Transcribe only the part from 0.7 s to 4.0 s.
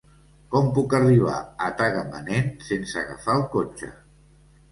puc arribar a Tagamanent sense agafar el cotxe?